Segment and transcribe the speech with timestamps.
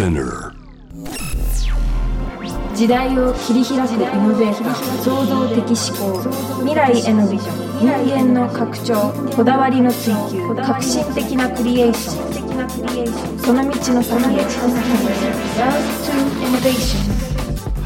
[0.00, 0.54] Spinner.
[2.74, 6.22] 時代を切り開くイノベーター創造的思考
[6.60, 12.12] 未来へのビジョン人間の拡張こだわりの追求革新的なクリエーショ
[13.36, 13.38] ン。
[13.40, 14.40] その道の先へ。
[14.40, 14.48] Road
[16.06, 16.14] to
[16.46, 16.96] Innovation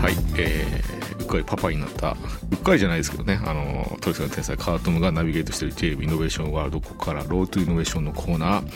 [0.01, 0.94] はい、えー、
[1.35, 8.71] かりパパになったうっかりじゃないですけどねあの通りすがりの天才川田十夢がナビゲートしている JWEB イノベーションワールドここから Road to Innovation のコーナー、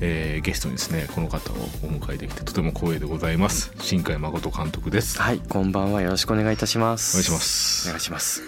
[0.00, 6.02] えー、ゲストにですねこの方をお迎えできてとても光栄でございます新海誠監督ですはい、こんばんは。
[6.02, 7.16] よろしくお願いいたします。
[7.16, 8.42] お願いしますお願いします。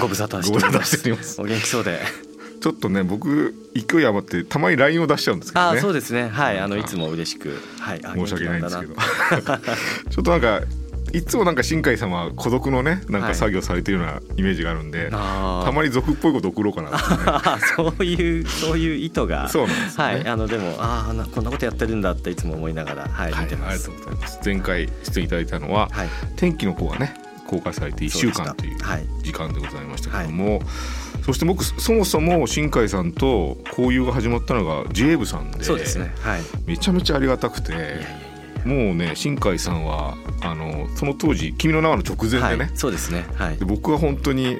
[0.00, 1.04] ご無沙汰しております。
[1.04, 2.00] りますお元気そうで。
[2.60, 6.28] ちょっとね僕勢い余ってたまに LINE を出しちゃうんですけどあ、ねそうですね。
[6.28, 10.60] はい、あのいつも嬉しく、はい、あ申し訳ないんですけど ちょっとなんか
[11.12, 19.48] いつもなんか新海さんは孤独のねなんか作業されてるようなイメージがあるんで、なあーたまに俗っぽいこと送ろうかなね あそういう そういう意図が。
[19.48, 23.92] そうなんですよねはい、あのでもああなこんなことやってるんだっていつも思いながらはい、はい、見てますありがと。
[23.92, 26.08] うございます前回出演いただいたのは、はい。
[26.36, 27.14] 天気の子がね
[27.46, 28.78] 公開されて1週間という
[29.22, 30.62] 時間でございましたけども、
[31.26, 36.14] そして僕そもそも新海さんと交友が始まったのが j ブさんでそうですね。
[36.22, 36.40] はい。
[36.64, 38.00] めちゃめちゃありがたくて
[38.64, 43.24] もうね新海さんはあのその当時「君の名は」の直前でね、はい、そうですね。
[43.34, 43.64] はいで。
[43.64, 44.58] 僕は本当に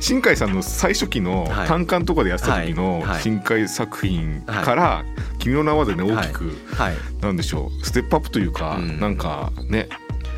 [0.00, 5.04] 新海さんの最初期のはい単館とかでやってた時の新海作品から
[5.38, 6.96] 「君の名は」でね大きく、はい。
[7.20, 9.88] なんでしょうステップアップというか、うんなんかね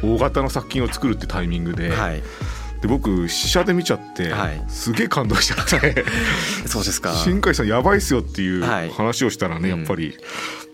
[0.03, 2.23] 大型の作品を作るってタイミングで,、はい。
[2.81, 6.05] で僕試写で見ちゃって、はいすげえ感動しちゃって
[6.67, 7.13] そうですか。
[7.15, 10.17] 新海さんやばいっすよっていうはい話をしたらね、うんやっぱり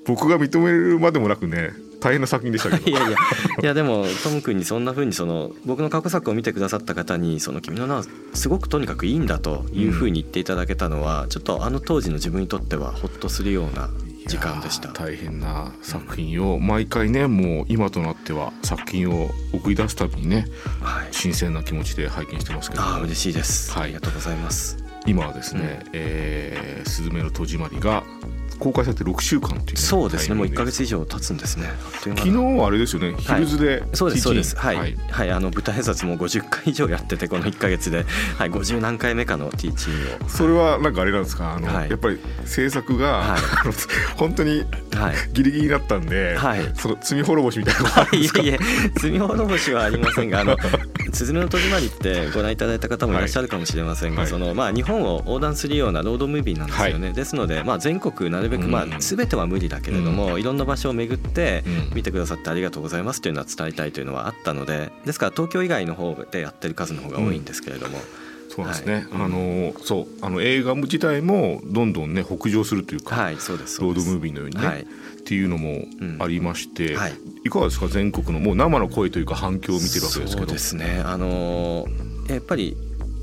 [0.07, 2.91] 僕が認めるまでもなくね大変な作品でしたけど。
[2.91, 3.19] いやいや。
[3.63, 13.91] いやでもトム君にそんな風にその僕の過去作を見てくださった方に「その君の名はすごくとにかくいいんだ」という風に言っていただけたのは、ちょっとあの当時の自分にとってはほっとするような
[14.27, 14.89] 時間でした。
[14.93, 20.47] 大変な作品を毎回ねもう今となっては作品を送り出すたびにね
[20.81, 22.83] はい、新鮮な気持ちで拝見してますけど。
[22.83, 23.83] ああ嬉しいです、はい。
[23.84, 24.77] ありがとうございます。
[25.06, 28.05] 今はですね「えーすずめの戸締まり」が
[28.59, 30.35] 公開されて6週間っていうね、そうですね。
[30.35, 30.73] もう1ヶタイミングで。
[30.73, 31.69] 月以上経つんですね。
[32.01, 34.57] 昨日あれですよねヒルズで、そうですそうです。
[34.57, 38.05] はい、ははいいあの舞台挨拶も50回以上やっててこの1ヶ月で、
[38.39, 40.29] はい、50何回目かのティーチンを。
[40.29, 41.55] それはなんかあれなんですか？
[41.55, 41.91] あの、はい。
[41.91, 43.41] やっぱり制作が、はい。
[44.17, 44.65] 本当に
[44.95, 45.15] はい。
[45.33, 46.71] ギリギリになったんで、はい。
[46.75, 48.43] その罪滅ぼしみたいなのがあるんですか？
[48.43, 48.59] いえいえ
[49.01, 50.57] 罪滅ぼしはありませんがあの
[51.13, 54.31] 「すずめの戸締まり」ってご覧いただいた方もいらっしゃるかもしれませんが、はい。
[54.31, 61.97] そのまあ、日本を横断するようなロードムービーなんですよね、ですので、まあ、全国なるべく、まあうん、全ては無理だけれども、いろんな場所を巡ってうん。
[61.97, 67.99] 見てくださってありがとうございますというのは伝えたいというのはあったのでですから東京以外の方でやってる数の方が多いんですけれども、
[68.59, 69.05] そうですね、はい。
[69.13, 70.07] あのそう。
[70.21, 74.83] あの映画自体もどんどんね北上するというか、はいそうですロードムービーのようにね、はい。
[74.83, 74.87] っ
[75.25, 75.85] ていうのも
[76.19, 77.13] ありまして、はい。
[77.45, 81.03] いかがですか全国のもう生の声というか反響を見てるわけですけそうどですね。
[81.05, 82.77] あのーやっぱり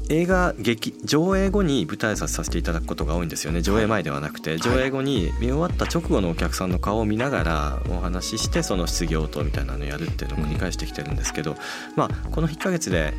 [0.10, 3.62] 映画劇上映後に舞台挨拶させていただくことが多いんですよね。
[3.62, 11.56] 上映前ではなくて、上映後に見終わった直後のお客さんの顔を見ながらお話ししてその質疑応答みたいなのをやるっていうのを繰り返してきてるんですけど、
[11.96, 13.14] まあこの1ヶ月で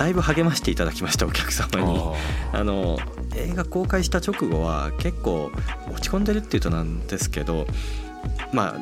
[0.00, 2.00] だいぶ励ましていただきましたお客様に。
[2.54, 2.98] あの
[3.36, 5.52] 映画公開した直後は結構
[5.92, 7.66] 落ち込んでるっていうとなんですけど
[8.50, 8.74] まあ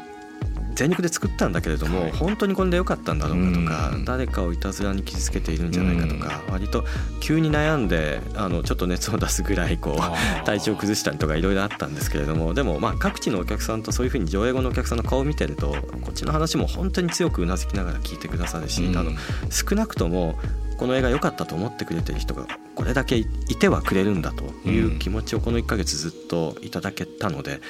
[0.77, 2.13] 全力で作ったんだけれども、はい。
[2.13, 4.05] 本当にこれでよかったんだろうかとか、うん。
[4.05, 6.85] 誰かをいたずらに傷つけているんじゃないかとか、割と
[7.19, 18.97] 急に悩んであのちょっと熱を出すぐらいこう体調崩したりとかいろいろあったんですけれどもでもまあ各地のお客さんとそういうふうに上映後のお客さんの顔を見てるとこっちの話も本当に強くうなずきながら聞いてくださるし、うん。
[18.97, 19.11] あの
[19.51, 20.39] 少なくとも
[20.79, 27.61] この映画良かったと思ってくれてる人がこれだけいてはくれるんだという気持ちをこの1ヶ月ずっといただけたので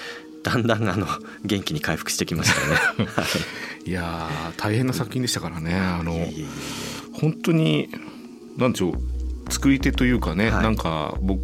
[0.42, 1.06] だんだんあの
[1.44, 2.68] 元気に回復してきました
[3.02, 3.06] ね。
[3.06, 3.22] は
[3.84, 5.74] いいやー大変な作品でしたからね。
[5.74, 6.26] あの
[7.12, 7.88] 本当に
[8.56, 10.62] なんでしょう作り手というかね、はい。
[10.62, 11.40] なんか僕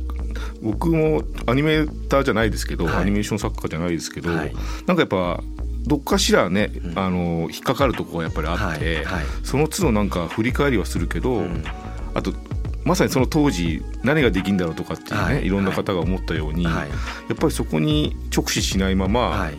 [0.62, 2.96] 僕もアニメーターじゃないですけど、はい。
[2.96, 4.54] アニメーション作家じゃないですけど、はい。
[4.86, 5.43] なんかやっぱ
[5.86, 6.98] どっかしらね、うん。
[6.98, 9.25] あの引っかかるとこがやっぱりあって、はいはい。
[9.42, 11.64] その都度なんか振り返りはするけど、うん。
[12.14, 12.32] あと
[12.84, 16.88] まさにその当時何ができるんだろうとかっていうね、はいい、ろんな方が思ったように、はい。
[16.88, 16.94] や
[17.34, 19.54] っぱりそこに直視しないまま、はい。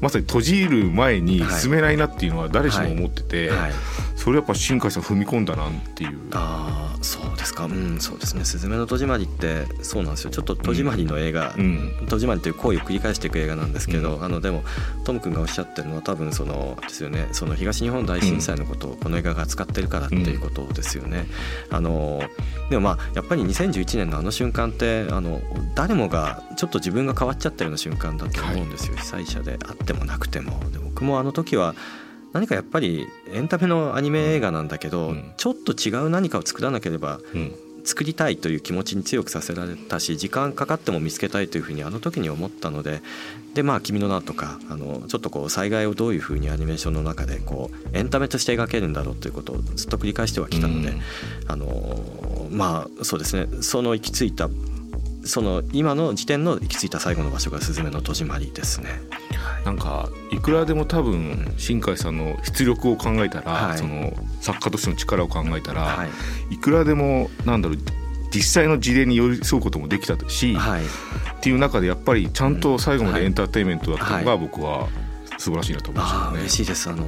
[0.00, 3.72] まさに閉じる前にはい進めないなっていうのは誰しも思ってて、はい
[4.18, 6.18] それやっぱ新海さん踏み込んだなっていう。
[6.32, 7.66] ああそうですか。
[7.66, 10.30] うんそうですね「すずめの戸締まり」ってそうなんですよ。
[10.32, 11.92] ちょっと戸締まりの映画、うん。
[12.08, 14.64] 戸締まりという行為を繰り返していく映画なんですけど、あのでも
[15.04, 17.28] トム君がおっしゃってるのは多分そのですよね。
[17.30, 21.28] その東日本大震災のことをこの映画が扱ってるからっていうことですよね。
[21.70, 22.20] あの
[22.70, 25.40] でもまあやっぱり2011年のあの瞬間ってあの
[25.76, 30.58] 誰もがちょっと自分が変わっちゃったような瞬間だと思うんですよ、被災者であってもなくても。
[30.72, 31.76] で僕もあの時は
[32.32, 35.32] 何かやっぱりエンタメのアニメ映画なんだけど、うん。
[35.36, 37.54] ちょっと違う何かを作らなければうん。
[37.84, 43.00] 作りたいという気持ちに強くさせられたし時間かかっても見つけたいというふうにあの時に思ったので
[43.54, 51.00] でまあ「君の名」とかあのちょっとこう災害をどういうふうにアニメーションの中でこうエンタメとして描けるんだろうということをずっと繰り返してはきたので、うん。
[51.46, 53.48] あのまあそうですね。
[53.62, 54.50] その行き着いた
[55.28, 58.88] その今の時点の行き着いた最後の場所が「すずめの戸締まり」ですね。
[59.64, 63.78] なんかいくらでも多分新海さんの出力を考えたら、はい。
[63.78, 66.06] その作家としての力を考えたら、は
[66.50, 66.54] い。
[66.54, 67.78] い、くらでもなんだろう
[68.32, 70.82] 実際の事例に寄り添うこともできたし、はい。
[70.82, 70.86] っ
[71.40, 74.40] ていう中でやっぱりちゃんと最後までエンターテインメントだったのがはい。
[74.40, 74.88] 僕は
[75.36, 76.40] 素晴らしいなと思いまああしたね。
[76.40, 76.88] 嬉しいです。
[76.88, 77.04] あの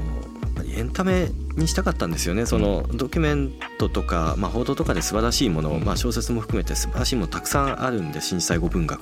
[0.76, 2.46] エンタメにしたかったんですよね。
[2.46, 5.84] そのドキュメントとか、まあ、報道とかで素晴らしいもの、うん。
[5.84, 9.00] まあ、小説も含めて素晴らしいものたくさんあるんで震災後文学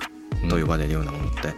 [0.49, 1.53] と呼ばれるようなものって、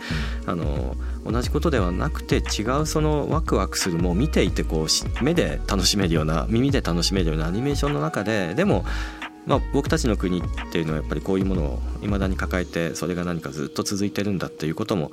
[0.46, 8.86] あの同じことではなくて違うそのワクワクするもう見ていてこうし目で楽しめるような耳で楽しめるようなアニメーションの中ででも
[9.48, 15.12] まあ、僕たちの国っていうのはやっぱりこういうものをいまだに抱えてそれが何かずっと続いてるんだっていうことも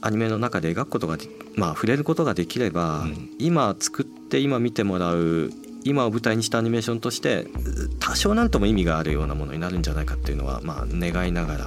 [0.00, 3.30] アニメの中で描くことがでまあ触れることができれば、うん。
[3.38, 5.50] 今作って今見てもらう
[5.84, 11.66] 今を舞台にしたアニメーションとしてう多少なんとも意味があるようなものになるんじゃないかっていうのはまあ願いながら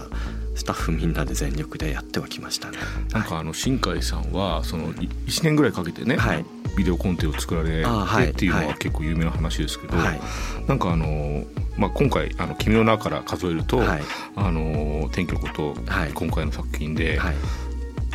[0.55, 2.77] スタッフみんなで全力でやってはきましたね。
[3.11, 6.45] なんかあの新海さんはそのい1年ぐらいかけてね、はい。
[6.77, 8.77] ビデオコンテを作られてあはいっていうのははい。
[8.77, 10.21] 結構有名な話ですけど、はい。
[10.67, 11.43] なんかあの、
[11.77, 14.03] まあ、今回「あの君の名」から数えると「はい。
[14.35, 16.11] あの天気のこと」はい。
[16.13, 17.35] 今回の作品で、はい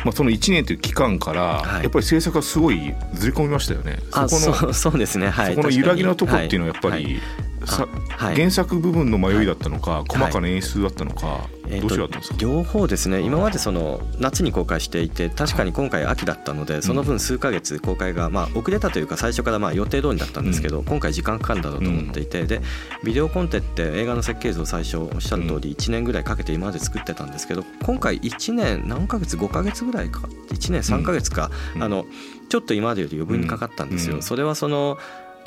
[0.05, 1.83] まあ、その1年という期間から、はい。
[1.83, 3.99] やっぱり制作がすごいずれ込みましたよね。
[4.11, 5.29] あそこのそうそうですね。
[5.29, 5.55] はい。
[5.55, 7.05] そこの揺らぎのとこっていうのはやっぱはい。
[7.05, 7.23] り、さ
[7.58, 8.35] あはい。
[8.35, 13.21] 原作部分の迷いだったのか、細かな演出だったのか、えーとどうしようだったんですか、両方ですね。
[13.21, 22.61] 今までその夏に公開していて確かに今回秋だったのでその分数ヶ月公開がまあ遅れたというか最初からまあ予定通りだったんですけど今回時間かかるんだろうと思っていてで
[23.03, 31.51] ビデオコンテって映画の設計図を最初おっしゃる通り1年ぐらいかけて今まで作ってたんですけど今回1年何ヶ月5ヶ月ぐらいか？1年3ヶ月か。
[31.75, 31.83] うん。
[31.83, 32.05] あの
[32.49, 34.15] ちょっと今までより余分にかかったんですうん。
[34.17, 34.97] よそれはその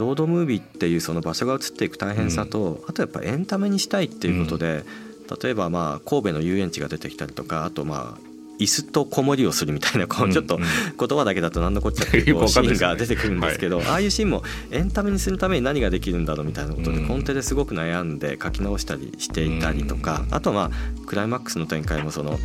[0.03, 4.85] ロードムービーっていうその場所が移っていく大変さと、あとやっぱエンタメにしたいっていうことで、
[5.43, 10.63] 例えばまあ神戸の遊園地が出てきたりとかあとまあ椅子と子守りをするみたいなこうちょっとうん。
[10.63, 10.69] うん
[10.99, 17.09] 言葉だけだと何のこっちゃっていう シーンが出てくるんですけど、ああいうシーンもエンタメにするために何ができるんだろうみたいなことでうん。
[17.09, 22.39] コンテですごく悩んで書き直したりしていたりとかあとまあクライマックスの展開もその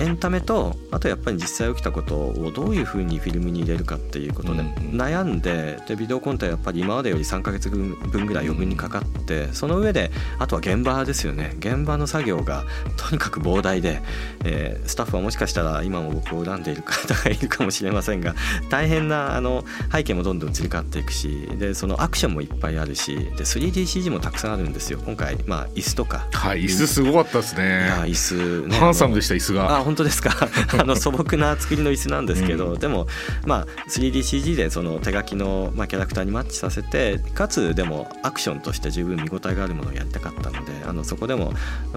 [0.00, 4.68] エンタメとあとやっぱり実際起きたことをどういうふうにフィルムに入れるかっていうことでうん
[4.98, 11.54] 悩んででビデオコンテはやっぱり今までより3ヶ月分ぐらい余分にかかってその上であとは現場ですよね。
[11.58, 12.64] 現場の作業が
[12.96, 14.00] とにかく膨大で、
[14.44, 18.34] えースタッフはもしかしたら今も僕を恨んでいる方がいるかもしれませんが
[18.70, 25.36] 大変なあの背景もどんどん移り変わっていくしでそのアクションもいっぱいあるしで 3DCG もたくさんあるんですよ今回。
[25.46, 26.26] まあ椅子とか。
[26.32, 28.76] はい椅子すごかったですいやね椅子ね。
[28.76, 29.78] ハンサムでした椅子が。
[29.78, 30.36] あ本当ですか？
[30.78, 32.78] あの素朴な作りの椅子なんですけど、うん。
[32.78, 33.06] でも
[33.46, 41.54] まあ 3DCG でその手書きの、まあ、キャラクターにマッチさせてかつでもアクションとして十分見応えがあるものをやりたかったのであのそこでも、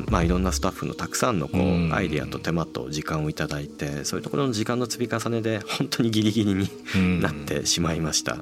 [0.08, 1.94] まあ、いろんなスタッフのたくさんのこう、うん。
[1.94, 7.20] アイデアと手間と時間をいただいてそういうところの時間の積み重ねで本当にギリギリにうん。
[7.20, 8.34] なってしまいました。
[8.34, 8.40] は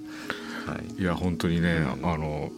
[0.97, 1.01] い。
[1.01, 2.51] いや本当にねあの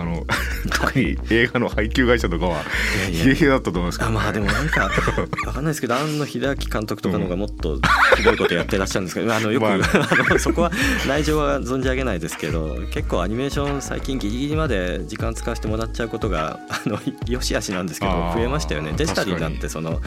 [0.00, 0.26] あの
[0.70, 2.62] 特に映画の配給会社とかは
[3.10, 4.84] 冷え冷えだったと思いますけど、ね、あまあでもなんか
[5.46, 7.78] わかんないですけど庵野秀明監督とかの方がもっと
[8.16, 10.72] ひどいことやってらっしゃるんですけど、あのよく、まああのそこは
[11.08, 16.98] 内情は存じ上げないですけど結構アニメーション最近ギリギリまで時間使わせてもらっちゃうことがあの
[17.28, 18.92] よしあしなんですけど増えましたよね。
[18.96, 20.00] デジタルになっ確かてその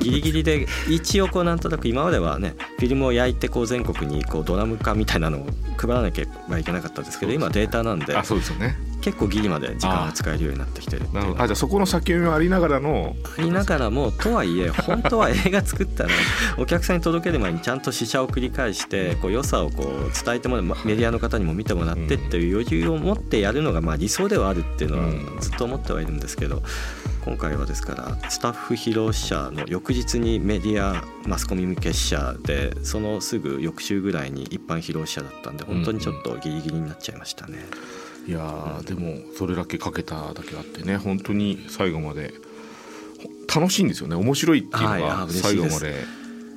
[0.00, 8.16] ギリギリで一応こうなんとなく今まではねフィルムを焼いてこう全国にこうドラム化みたいなのを配らなければいけなかったですけど今データなんで。
[8.16, 8.76] あそうですよね
[9.06, 11.22] 結構ギリまで時間が使えるようになってきてるっていうのは。
[11.22, 11.44] なるほど。
[11.44, 13.14] あじゃあそこの先読みはありながらの。
[13.38, 16.10] ありながらもとはいえ本当は映画作ったら
[16.58, 25.38] お客さんに届ける前にちゃんと試写を繰り返してこう良さをこう伝えてもらうまメディアの方にも見てもらってっていう余裕を持ってやるのがまあ理想ではあるっていうのはうん。
[25.40, 26.62] ずっと思ってはいるんですけど
[27.24, 37.58] 今回はですからスタッフ披露試写の翌日にメディアマスコミ向け試写でそのすぐ翌週ぐらいに一般披露試写だったんで本当にちょっとギリギリになっちゃいましたね。
[38.26, 42.34] いやーでもそれだけかけただけあってね本当に最後まで。
[43.54, 44.16] 楽しいんですよね。
[44.16, 46.04] 面白いっていうのが最後まで。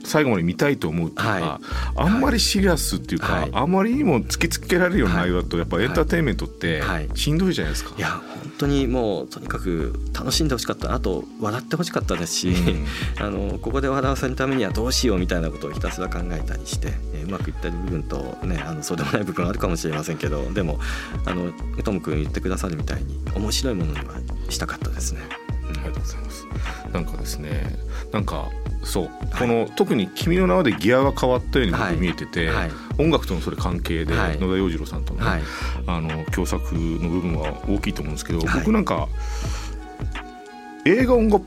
[0.04, 1.62] 最後まで見たいと思うっていうか、は
[1.96, 3.50] あんまりシリアスっていうか、はい。
[3.54, 7.10] あんまりにも突きつけられるような内容だとやっぱエンターテインメントってはい。
[7.16, 7.94] しんどいじゃないですか。
[7.98, 12.86] いや本当にもうとにかく楽しんでほしかったあと笑ってほしかったですし、うん
[13.20, 20.80] あのここで笑わせるためにはどうしようみたいなことをひたすら考えたりして、えーうまくいってる部分と、ね、あのそうでもない部分あるかもしれませんけどでも
[21.26, 21.52] あの
[21.84, 24.06] トム君言ってくださるみたいに面白いものには
[24.50, 25.22] したかったですね。
[26.94, 27.76] なんかですね、
[28.12, 28.50] なんか
[28.84, 31.92] そう、この特に君の名はでギアが変わったようにはい。
[31.94, 32.72] 僕見えてて、はい。
[32.98, 34.40] 音楽とのそれ関係で、はい。
[34.40, 35.42] 野田洋次郎さんとの,、はい。
[35.88, 38.60] あの共作の部分は大きいと思うんですけど、はい。
[38.60, 39.08] 僕なんか
[40.86, 41.46] 映画音楽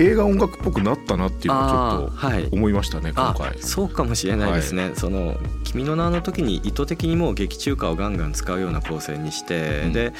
[0.00, 3.58] 映画音楽っぽくなったなっていうのをちょっと思いましたね、今あ回。
[3.58, 9.92] そうかもしれないですね、その「君の名の時に意図的にもう劇中歌をガンガン使うような構成にして、うん。
[9.92, 10.12] で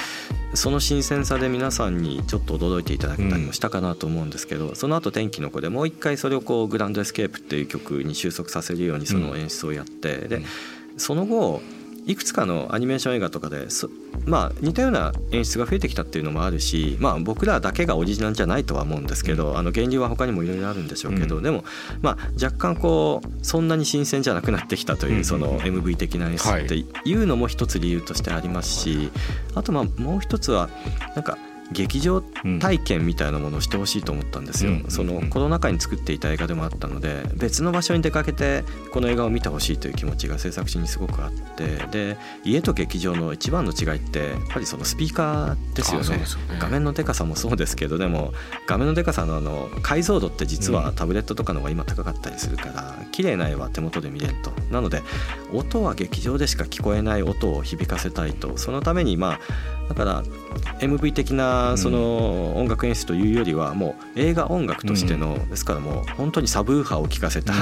[0.52, 10.44] その新鮮さで皆さんにちょっと驚いていただけたりもしたかなと思うんですけど、その後天気の子」でもう一回それをこう「グランドエスケープ」っていう曲に収束させるようにその演出をやって、でうん。
[10.98, 11.62] その後
[12.10, 13.88] いくつかのアニメーション映画とかでそ
[14.26, 21.42] まあ似たような演出が増えてきたっていうのもあるし、まあ、僕らだけがオリジナルじゃないとは思うんですけど、あの源流は他にもいろいろあるんでしょうけど、うん。
[21.44, 21.64] でも、
[22.02, 29.10] まあ、若干こうそんなに新鮮じゃなくなってきたとうんいうその MV 的な演出っていうのも一つ理由としてありますし
[29.54, 30.68] あとまあもう一つは
[31.14, 31.38] なんか
[31.72, 32.22] 劇場
[32.60, 34.84] 体験みたいなものをしてほしいと思ったんですよ、うん。
[34.88, 46.18] そのコロナ禍に作っていた映画でもあったので別の場所に出かけてこの映画を見てほしいという気持ちが制作中にすごくあってで家と劇場の一番の違いってやっぱりそのスピーカーですよね。
[46.18, 46.24] ね。
[46.58, 48.32] 画面のでかさもそうですけどでも
[48.66, 54.52] 画面のでかさのあの解像度って実はタブレットとかの方が今高かったりするから綺麗な絵は手元で見れると。
[54.70, 55.02] なので
[55.52, 58.56] 音は劇場でしか聞こえない音を響かせたいと。
[58.56, 59.40] そのためにまあ
[59.90, 60.22] だから
[60.78, 67.52] MV 的なその音楽演出というよりはもう映画音楽としてのですからもう本当にサブウーハーを聴かせた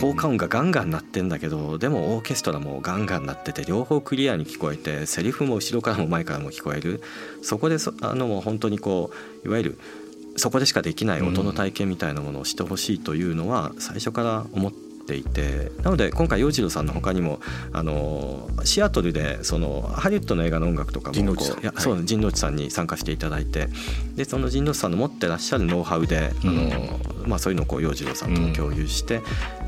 [0.00, 7.02] 効果音がガンガン鳴ってんだけどでもオーケストラもガンガン鳴ってて両方クリアに聞こえてセリフも後ろからも前からも聞こえる。
[7.42, 9.10] そこでそあのもう本当にこ
[9.44, 9.78] ういわゆる
[10.36, 17.40] そこでしかできない音の体験みたいなものをしてほしいというのは最初から思っていてなので今回洋次郎さんの他にも
[17.72, 21.82] あのシアトルでそのハリウッドの映画の音楽とかもこういやはい。
[21.82, 23.68] そう陣内さんに参加していただいて
[24.14, 29.20] でその陣内さんの持ってらっしゃるノウハウであの、まあ、そういうのをこう洋次郎さんとも共有して、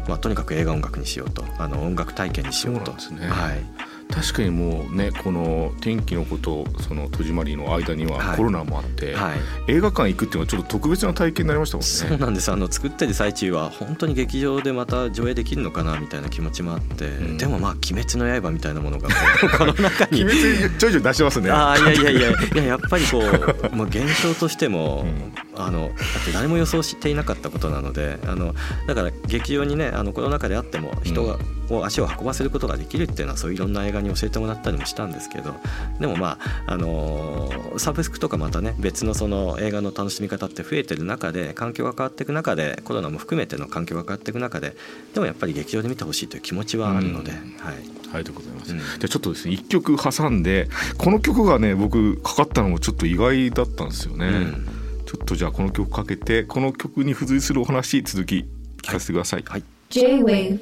[0.08, 2.94] まあ、とにかく映画音楽にしようとあの音楽体験にしようと。
[2.98, 3.26] そうね。
[3.26, 3.85] はい
[4.16, 8.36] 確かにもうねこの天気の子とその戸締まりの間にははい。
[8.38, 9.38] コロナもあって、はい。
[9.68, 11.86] 映画館行くっていうのはちょっと特別な体験になりましたもんね。
[11.86, 12.50] そうなんです。
[12.50, 17.36] あの作ってる最中は本当に劇場でまた上映できるのかなみたいな気持ちもあって、ん。
[17.36, 20.24] でもまあ「鬼滅の刃」みたいなものがこう この中に。
[20.24, 21.50] 鬼滅ちょいちょい出してますね。
[21.50, 22.30] ああいやいやいや。
[22.30, 28.54] いややっぱりこう、まあ、現象としても、うあのだって誰も予想していなかったことなのであの
[28.86, 31.38] だから劇場にねあのコロナ禍であっても人が、
[31.70, 35.54] を足を運ばせることができるっていうのはそういういろんな映画に教えてもらったりもしたんですけど
[36.00, 44.76] でもまあ、あのーサブスクとかまたね別のその映画の楽しみ方って増えてる中で環境が変わっていく中でコロナも含めての環境が変わっていく中で
[45.14, 47.36] でもやっぱり劇場で見てほしいという気持ちはあるので、うん。
[47.58, 47.74] はい、
[48.14, 48.72] ありがとうございます。
[48.72, 48.78] うん。
[48.78, 54.26] じゃあちょっとですね一曲挟んでこの曲がね僕かかったのもちょっと意外だったんですよね。
[54.26, 58.44] うんちょっとじゃあこの曲かけてこの曲に付随するお話続き
[58.82, 59.44] 聞かせてください。
[59.46, 60.58] はい J-Wave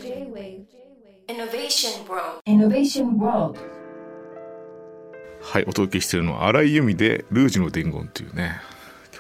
[1.27, 2.43] Innovation World.
[2.47, 3.59] Innovation World
[5.41, 8.61] はい、お届けしているのは荒井由実で「ルージュの伝言」というね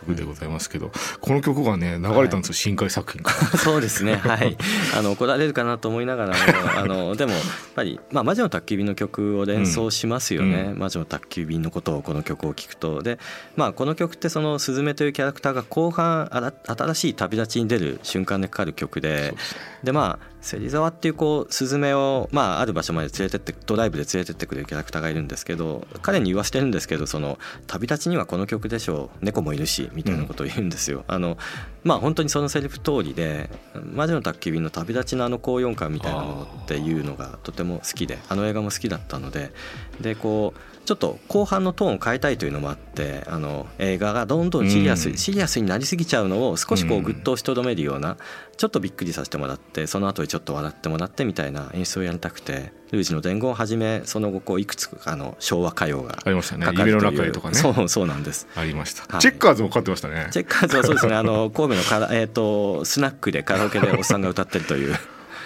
[0.04, 3.46] 曲でございますけど、この曲がね流れたんですよ、深海作品から。
[3.58, 4.16] そうですね。
[4.16, 4.56] はい。
[4.96, 6.34] あの怒られるかなと思いながらも
[6.76, 7.42] あのでもやっ
[7.74, 10.78] ぱり、まあ、魔女の宅急便の曲を連想しますよね、うん。
[10.78, 13.02] 魔女の宅急便のことをこの曲を聴くと。
[13.02, 13.18] で、
[13.56, 19.34] まあ、この曲ってそのスズメというキャラクターが後半あら新しい旅立ちに出る瞬間でかかる曲で。
[19.82, 31.04] でまあ芹沢っていうこうスズメを、まあ、ある場所まで連れてってドライブで連れてってくれるキャラクターがいるんですけど彼に言わせてるんですけどその旅立ちにはこの曲でしょう猫もいるしみたいなことを言うんですよ。
[31.08, 31.38] あの
[31.82, 39.52] まあ本当にそのセリフ通りで「魔女の宅急便」の旅立ちのあの高揚感みたいなものっていうのがとても好きであの映画も好きだったので
[40.00, 45.16] でこうちょっと後半のトーンを変えたいというのもあってあの映画がどんどんシリアス、うん。
[45.16, 48.16] シリアスになりすぎちゃうのを少しこううんぐっと押しとどめるような
[48.56, 56.66] ちょっとびっくりさせてもらってその後でちょっと笑ってもらってみたいな演出をやりたくて「ルージュの伝言」をはじめその後こういくつかあの昭和歌謡がありましたね。
[56.72, 57.54] 夢の中へとかね。
[57.54, 58.46] そうそうなんです。
[58.54, 59.20] ありました、はい。
[59.20, 60.28] チェッカーズもかかってましたね。
[60.30, 61.14] チェッカーズはそうですね。
[61.14, 64.94] あの神戸のカラ、えー、とスナックでカラオケでおっさんが歌ってるという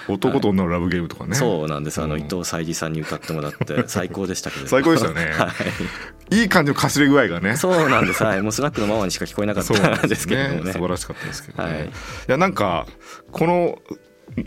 [0.09, 2.03] 男と女のラブゲームとかね、そうなんです。
[2.03, 2.21] あのうん。
[2.21, 4.67] 伊藤沙莉さんに歌ってもらって 最高でしたけど。
[4.67, 5.33] 最高でしたね。
[5.37, 5.53] は
[6.31, 6.41] い。
[6.41, 7.57] いい感じのかすれ具合がね。
[7.57, 8.23] そうなんです。
[8.23, 8.43] はい。
[8.43, 10.73] もうスナックのママにしか聞こえなかったんですけれどもね。
[10.75, 11.87] 素晴らしかったですけどね、はい。
[11.87, 11.91] い、
[12.27, 12.87] やなんか
[13.31, 13.79] この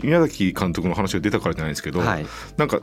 [0.02, 2.26] 宮崎監督の話が出たからじゃないですけど、はい。
[2.56, 2.80] なんか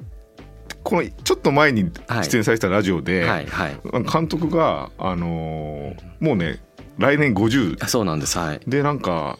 [0.83, 1.91] このちょっと前に
[2.23, 3.79] 出演されてたラジオで、はいはい。
[4.11, 6.61] 監督が、あのーもうね
[6.97, 8.37] 来年50あそうなんです。
[8.37, 8.59] はい。
[8.67, 9.39] でなんか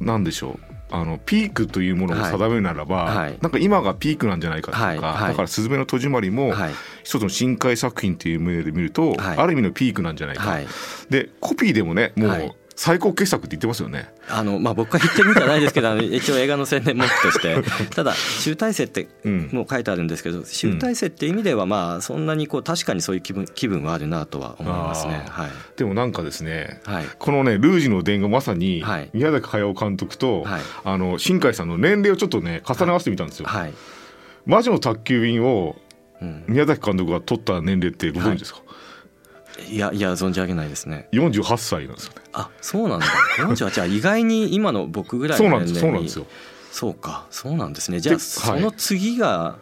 [0.00, 3.16] なんでしょうあのピークというものを定めるならば、はい。
[3.16, 4.98] はいなんか今がピークなんじゃないかとか、はい。
[4.98, 5.28] はい。
[5.30, 6.72] だから「すずめの戸締まり」もはい。
[7.02, 9.38] 一つの深海作品っていう目で見ると、はい。
[9.38, 10.66] ある意味のピークなんじゃないか、はい。
[11.08, 12.46] でコピーでもねもはい。
[12.46, 14.10] う最高傑作って言ってますよね。
[14.26, 17.62] あのまあ僕は言ってるんじゃないですけど 一応映画の宣伝目として。
[17.94, 19.50] ただ集大成ってうん。
[19.52, 25.26] もう書いてあるんですけど集大成って意味ではまあそんなにこう確かにそういう気分気分はあるなとは思いますね。
[25.28, 25.50] あはい。
[25.76, 27.04] でもなんかですねはい。
[27.18, 29.10] このね「ルージュの伝」がまさにはい。
[29.12, 30.62] 宮崎駿監督と、はい。
[30.82, 33.46] あの新海さんの年齢をちょっとね重ね合わせてみたんですよ。
[33.46, 33.74] はい、
[34.46, 35.76] 魔女の宅急便を
[36.22, 38.62] うん、宮崎監督が撮った年齢ってご存知ですか、い
[39.78, 42.22] やいや存じ上げないですね48歳なんですよね。
[42.32, 43.06] あそうなんだ
[43.38, 46.70] 48じゃあ意外に今の僕ぐらいのそうなんです年齢にそうなんですよ。
[46.72, 49.56] そうかそうなんですねじゃあでその次が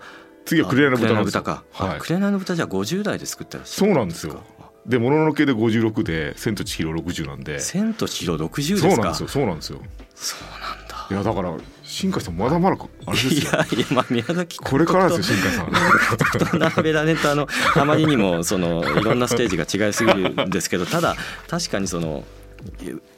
[0.45, 1.41] 次は「紅の豚」。
[1.43, 1.99] かはい。
[2.01, 4.43] 紅の豚じゃあ50代で作ってらっしゃるそうなんですよ。
[4.87, 7.61] で「もののけ」で56で「千と千尋」60なんで。
[7.61, 9.03] 千と千尋60そうですか？
[9.03, 9.81] なんですよそうなんですよ。
[10.15, 10.78] そうなんだ
[11.11, 13.41] いやだから新海さんまだまだあれですよ。
[13.41, 16.51] いやいやまあ宮崎これからですよ新海さん。
[16.51, 17.47] と並べられたあの
[17.77, 21.17] あまりにもそのいろんなステージが違いすぎるんですけどただ
[21.49, 22.25] 確かにその。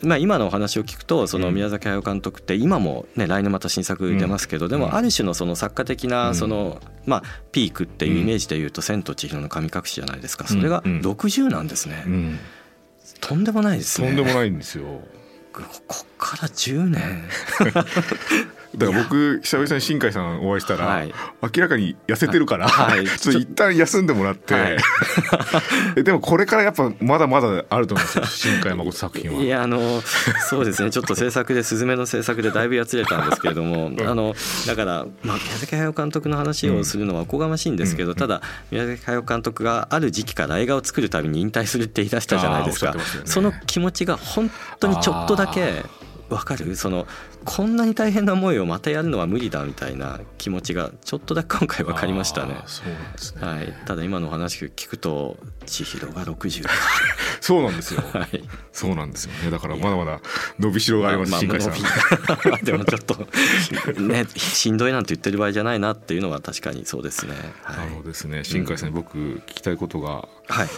[0.03, 12.39] まあ、今のお話を聞くとそのうん宮崎駿監督って今も、ね、来年また新作出ますけど、でうんもある種のその作家的うなんその、まあ、ピークっていうイメージでいうと「千と千尋の神隠し」じゃないですかそれがうんうん60なんですね、うん。
[13.23, 15.01] とんでもないですねとんでもないんですよ。
[15.53, 17.25] ここから10年。
[18.77, 21.13] だから僕久々に新海さんお会いしたら、はい。
[21.43, 23.07] 明らかに痩せてるから、はい。
[23.19, 24.77] ちょっと一旦休んでもらって、はい。
[25.97, 29.43] えでもこれからやっぱまだまだあると思うんですよ新海誠作品は。
[29.43, 30.03] いやあの
[30.49, 30.91] そうですね。
[30.91, 34.35] ちょっと制作で「すずめ」の制作でだいぶやつれたんですけれどもあの
[34.67, 38.17] だから、まあ、宮崎駿監督の話をするのはおこがましいんですけど、うん。
[38.17, 42.95] ただ宮崎駿監督がある時期から映画を作るたびに引退するって言い出したじゃないですか。
[42.95, 43.01] ね。
[43.25, 45.85] その気持ちが本当にちょっとだけ
[46.31, 46.77] わかる？
[46.77, 47.07] その
[47.45, 52.57] こんなに大変な思いをまたやるのは無理だみたいな気持ちがちょっとだけ今回分かりましたね。
[52.67, 53.47] そうなんですね。
[53.47, 56.67] はい、ただ今のお話聞くと千尋が60
[57.41, 58.03] そうなんですよ。
[58.13, 59.51] はいそうなんですよね。
[59.51, 60.21] だからまだまだ
[60.59, 61.73] 伸びしろがあります、新海さん。
[61.73, 63.27] まあ でもちょっと
[64.01, 67.35] ねしんどいなんて言ってる場合じゃないなっていうのは確かにそうですね。
[67.63, 70.69] はあいのですね、新海さんに僕聞きたいことがはい。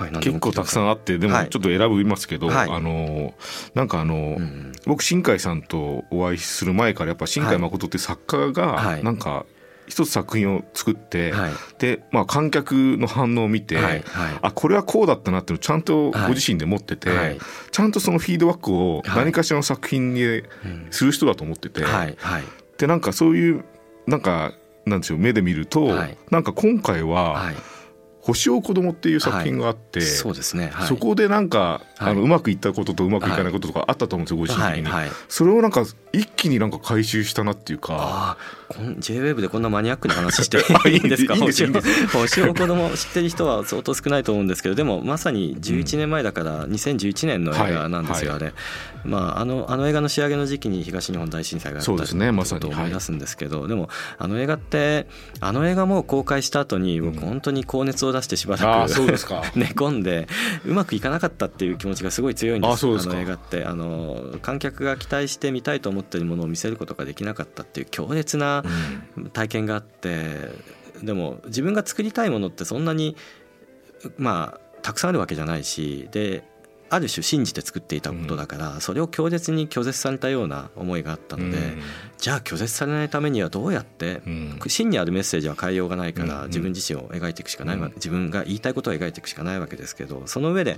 [0.00, 1.48] はい、結構たくさんあってでもはい。
[1.48, 2.70] ちょっと選びますけど、はい。
[2.70, 3.34] あの
[3.74, 8.52] なんかあの、うん僕新海さんとお会いする前からやっぱ新海誠って作家はい。
[8.52, 9.44] がなんか
[9.86, 11.52] 一つ作品を作って、はい。
[11.78, 13.84] で、まあ、観客の反応を見て、はい。
[13.84, 14.02] はい。
[14.40, 17.38] あこれはこうだったなっていうのをちゃんとご自身で持ってて、はい。
[17.72, 19.16] ちゃんとそのフィードバックをはい。
[19.24, 20.46] 何かしらの作品にうん
[20.90, 21.82] する人だと思ってて、
[22.78, 23.64] でなんかそういう
[24.06, 24.54] なんか
[24.86, 26.16] なんでしょう目で見ると、はい。
[26.30, 27.56] なんか今回ははい
[28.20, 30.70] 「星を子供っていう作品があって、そうですね。
[30.72, 35.10] はい、そこでなんか、はいあのうまくいったこととうまくいかないこととかあったと思うんですよ、ご自身的に。
[35.28, 38.36] それをなんか一気になんか回収したなっていうか。
[38.98, 40.58] J-WAVE でこんなマニアックな話して
[40.88, 41.34] いいんですか？
[41.36, 48.40] 星を子供知ってる人は相当少ないと思うんですけど、でもまさに11年前だから2011年の映画なんですよ、はい。
[48.42, 48.52] あれ。
[49.04, 52.60] まああのあの映画の仕上げの時期に東日本大震災があったそうですねまさに。
[52.60, 55.06] と思い出すんですけど、でもあの映画って
[55.40, 57.20] あの映画も公開した後に僕うん。
[57.20, 59.42] 本当に高熱を出してしばらくそうですか。
[59.56, 60.28] 寝込んで
[60.66, 62.86] うまくいかなかったっていう気持ちがすごい強いんです。
[62.86, 63.64] あの映画って。
[63.64, 68.64] あの観客が期待して見たいと思ってるものを見せることができなかったっていう強烈な
[69.32, 70.48] 体験があって
[71.02, 73.16] でも自分が作りたいものってそんなに
[74.16, 76.44] まあたくさんあるわけじゃないしで
[76.90, 81.56] ある種信じて作っていたことだから、それを強烈に拒絶されたような思いがあったので、
[82.20, 84.20] じゃあ拒絶されないためにはどうやって
[84.66, 90.76] 真にあるメッセージは変えようがないからうん自分自身を描いていくしかない自分が言いたいことを描いていくしかないわけですけどその上で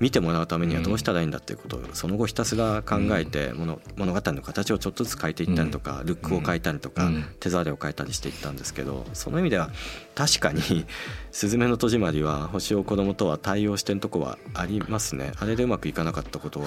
[0.00, 7.24] 見てもらうためにはどうしたらいいんだっていうことをその後ひたすら考えて物物語の形をちょっとずつ変えていったりとかルックを変えたりとかうん。
[7.40, 9.70] 手触りを変えたりしていったんですけどその意味では
[10.14, 10.84] 確かに
[11.32, 15.32] 「すずめの戸締まり」は星を子供とは対応してるとこはありますね。
[15.38, 16.66] あれでうまくいかなかったことは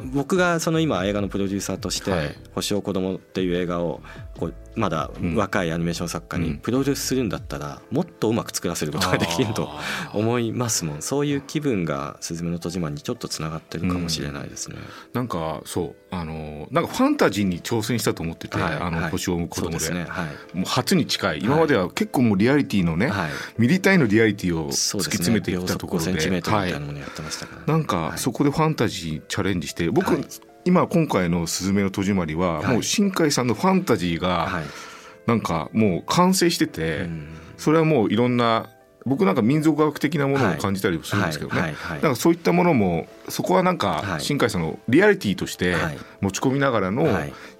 [0.00, 4.00] 僕がその今映画のプロデューサーとしてはい「星を子供っていう映画を
[4.42, 9.68] こうまだ若いアニメーション作家にプロデュースするんだったらもっとうまく作らせることができると
[10.14, 11.02] 思いますもん。
[11.02, 14.76] そういう気分が「すずめの戸締まり」にちょっとつながってるかもしれないですね。
[15.12, 16.14] なんかそう。
[16.14, 19.78] あのなんかファンタジーに挑戦したと思ってて、はい、あの星を生む子供で。
[19.78, 20.06] で、ね。
[20.08, 21.40] はい、もう初に近い。
[21.42, 26.74] 今までは結構もうリアリティのね、はい、ミリ単位のリアリティを突き詰めていったところで、ね、はい、
[27.66, 30.18] なんかそこでファンタジーチャレンジして僕、
[30.64, 34.62] 今今回の「すずめの戸締まりは」もう新海さんのファンタジーが
[35.26, 37.08] なんかもう完成してて、
[37.56, 38.68] それはもういろんな
[39.04, 45.74] 僕なんか民族学的なものを感じたりするんですけどね、なんかそういったものもそこはなんか新海さんのリアリティとして
[46.20, 47.08] 持ち込みながらの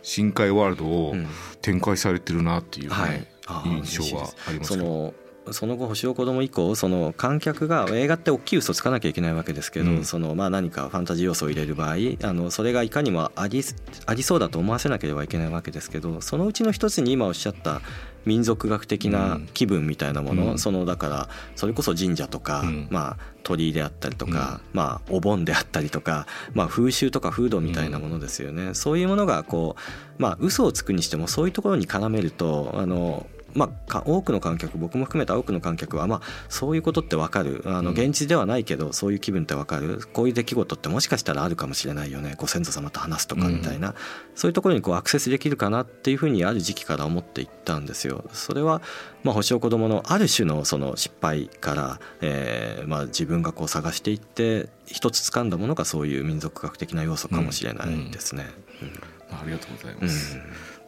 [0.03, 1.15] 深海ワールドを
[1.61, 3.29] 展開されてるなっていうね、
[3.65, 5.22] 印象はありますけど。
[5.51, 13.65] その後星を子供以降その観客が映画って大きい嘘つかなきゃいけないわけですけど、うん、そのまあ何かファンタジー要素を入れる場合あのそれがいかにもあり
[14.07, 17.81] ありそうだと思わせなければいけないわけですけどそのうちの一つに今おっしゃった
[18.25, 29.77] 民族学的な気分みたいなもの、うん、そのだからそれこそ神社とか、うん、まあ、鳥居であったりとか、うん、まあ、お盆であったりとか、まあ、風習とか風土みたいなものですよね、そういうものがこ
[30.19, 37.63] う、まあ、嘘をつくにしてもそういうところに絡めるとあのまあ、多くの観客僕も含めた多くの観客は、まあ、そういうことって分かる。
[37.67, 40.01] あの現実ではないけどそういう気分って分かる。
[40.13, 42.35] こういう出来事ってもしかしたらあるかもしれないよね。
[42.37, 43.95] ご先祖様と話すとかみたいな、うん、
[44.35, 48.25] そういうところにこうアクセスできるかなっていうふうにある時期から思っていったんですよ。
[48.33, 48.81] それは、
[49.23, 58.47] まあ、星を子供のある種のその失敗から、えーまあ、自分がこう探していって一つ掴んだものがそういう民族学的な要素かもしれないですね。
[58.81, 60.39] うんうん、ありがとうございます、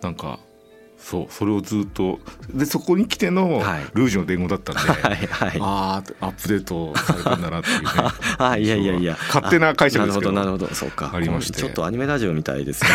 [0.03, 0.39] なんか
[1.05, 3.63] そうそれをずっとでそこに来ての
[3.93, 7.89] ルージュの伝言だったんで、はいはい、ああアップデートされたんだなっていうね。
[8.39, 9.15] あいやいやいや。
[9.29, 10.33] 勝手な解釈ですけど。
[10.33, 10.75] なるほどなるほど。
[10.75, 11.11] そうか。
[11.13, 11.59] ありまして。
[11.59, 12.91] ちょっとアニメラジオみたいですね。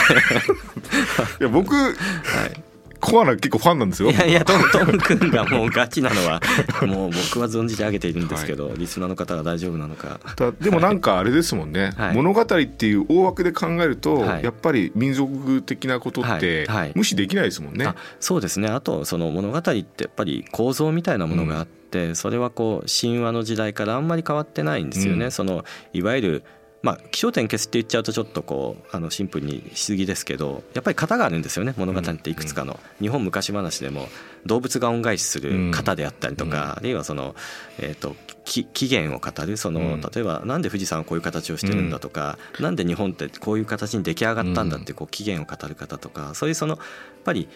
[1.39, 2.68] いや僕、 はい
[2.99, 4.11] コアな結構ファンなんですよ。
[4.11, 6.41] いやいやトムトム君がもうガチなのは
[6.85, 10.19] もう僕は存じてあげているんですけど、はい、リスナーの方が大丈夫なのか。
[10.59, 18.67] でもなんかあれですもんね、 はい、物語っていう大枠で考えると、はい、やっぱり民族的なことって無視できないですもんね、そうですね。
[18.67, 26.43] あとその物語ってやっぱり構造みたいなものがあって、うん、それはこう神話の時代からあんまり変わってないんですよね、うん、そのいわゆる
[26.81, 34.07] まあ、気象点消すって言っちゃうとちょっとこうあのシンプルにしすぎですけどやっぱり型があるんですよね物語っていくつかの、日本昔話でも
[34.45, 37.35] 動物が恩返しする型であったりとか、あるいはその、
[37.79, 38.15] えー、と
[38.45, 46.85] 起源を語るその例えばなんで富士山はこういう形をしてるんだとか、なんで日本ってこういう形に出来上がったんだってこう起源を語る方とかそういうそのやっ
[47.23, 47.49] ぱり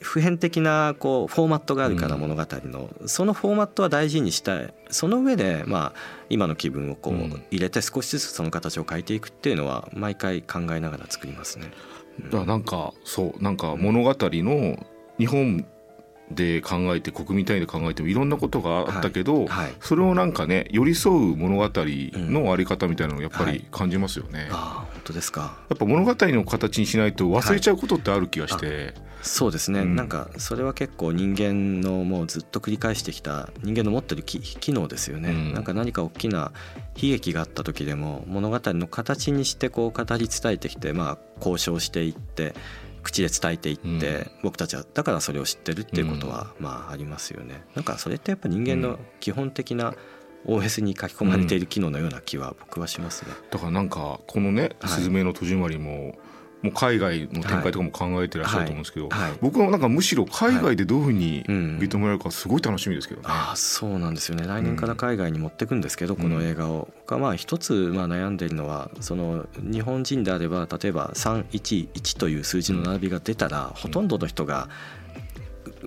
[0.00, 4.74] 普遍的なこうフォーマットがあるから物語の、そのフォーマットは大事にしたい。
[4.90, 5.92] その上でまあ
[6.30, 7.14] 今の気分をこう
[7.50, 11.70] 入れて少しずつその形を変えていくっていうのは毎回考えながら作りますね。
[12.30, 14.86] だなんかそうなんか物語の
[15.18, 15.66] 日本
[16.30, 24.30] で考えて国民単位で考えてもいろんなことがあったけど、はいはい、それをなんかね寄り添う物語のあり方みたいなのをやっぱり感じますよね。
[24.30, 25.58] うんはい、あ本当ですか。
[25.68, 28.94] やっぱ物語の形にしないと忘れちゃうことってある気がして。
[29.22, 36.52] そうですね、うん、なんかそれは結構人間のもうずっと繰り返してきた人間の持ってる機能ですよね、うん、なんか何か大きな
[36.94, 42.54] 悲劇があった時でも物語の形にしてこう語り伝えてきてまあ交渉していって
[43.08, 47.64] 口で伝えていって、僕たちはだからそれを知ってるっていうことはまあありますよね。
[47.74, 49.94] なんかそれってやっぱ人間の基本的な
[50.46, 53.32] OS に書き込まれている機能のような気は僕はしますね。
[53.50, 56.18] だからなんかこのね「すずめの戸締まり」も、
[56.62, 59.30] もう海外の展開とかも考えてらっしゃると思うんですけど、はい。
[59.30, 63.26] はい、僕はなんかむしろ海外でどういうふうに認められるかすごい楽しみですけどね。
[63.28, 64.46] あそうなんですよね。
[64.46, 66.88] 来年から海外に持っていくんですけど、うん、この映画を。
[67.06, 74.68] がまあ一つまあ悩んでいるのはその日本人であれば例えば311という数字の並びが出たら、ほとんどの人が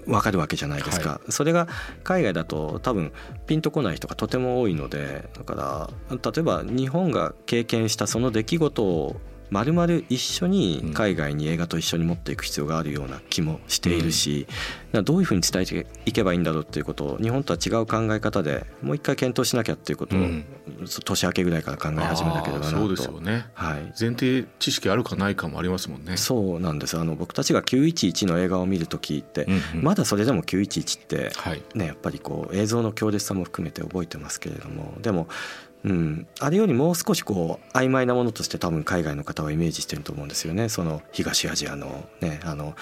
[0.06, 1.68] 分かるわけじゃないですか、はい、それが
[2.04, 3.12] 海外だと多分
[3.46, 9.22] ピンとこない人がとても多いのでだから例えば日本が経験したその出来事を
[9.52, 14.48] まるまる一緒に海外に映画と一緒に持っていく必要があるような気もしているし、
[14.94, 20.46] うん、どういうふうに伝えていけばいいんだろうっていうことを日本とは違う考え方でもう一回検討しなきゃっていうことを、うん、
[21.04, 26.16] 年明けぐらいから考え始めなければなとそうですよね、はい、前提知識あるかないかもありますもんね。
[26.16, 26.98] そうなんです。
[26.98, 31.32] あの僕たちが911の映画を見る時って、うんうん、まだそれでも911って、
[31.76, 35.28] ね、やっぱりこう映像の強烈さも含めて覚えてますけれどもでも
[35.84, 42.76] うん、あれよりもう少しこう曖昧なものとして多分海外の方はイメージしてると思うんですよねその東アジアのねあの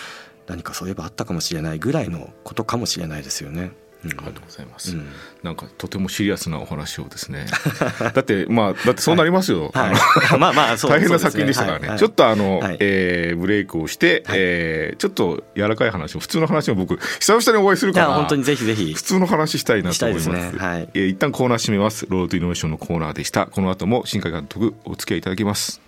[0.48, 3.72] 何かそういえばあったかもしれないぐらいのことかもしれないですよね。
[4.02, 5.08] ありがとうございます、うん。
[5.44, 7.48] なんかとてもシリアスなお話をですね。
[8.14, 11.98] だってまあだってそうなりますよ、はい、まあまあそう大変な作品でしたからね、はい。
[12.00, 12.78] ちょっとあの、はい。
[12.80, 18.94] えーブレイクをして、えーちょっと柔らかい話を普通の話を僕久々にお会いするからいや本当にぜひぜひ。
[18.94, 20.24] 普通の話したいなと思います。
[20.24, 20.60] したいですね。
[20.60, 20.90] はい。
[20.94, 22.06] えー一旦コーナー締めます。
[22.10, 23.48] ロードイノベーションのコーナーでした。
[23.48, 25.82] この後も新海監督お付き合いいただきます。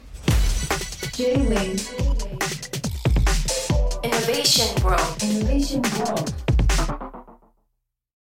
[4.04, 5.02] Innovation World.
[5.22, 7.31] Innovation World